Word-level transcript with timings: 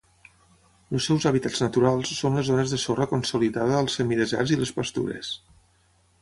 Els 0.99 1.09
seus 1.09 1.27
hàbitats 1.31 1.61
naturals 1.63 2.13
són 2.21 2.37
les 2.39 2.47
zones 2.47 2.73
de 2.77 2.79
sorra 2.85 3.07
consolidada 3.13 3.77
als 3.83 3.99
semideserts 4.01 4.55
i 4.57 4.59
les 4.63 4.75
pastures. 4.81 5.33